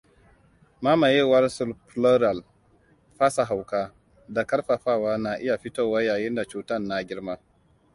Mamayewar 0.83 1.45
subpleural, 1.57 2.37
fasa 3.17 3.45
hauka, 3.45 3.93
da 4.27 4.43
karfafawa 4.45 5.17
na 5.17 5.37
iya 5.39 5.57
fitowa 5.57 6.03
yayinda 6.03 6.45
cutan 6.45 6.83
na 6.87 7.03
girma. 7.07 7.35